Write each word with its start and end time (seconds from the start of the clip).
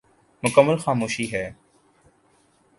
مکمل 0.43 0.77
خاموشی 0.77 1.31
ہے۔ 1.33 1.45